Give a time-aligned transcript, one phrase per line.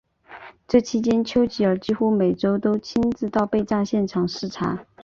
[0.67, 4.83] 这期间丘吉尔几乎每周都亲自到被炸现场视察。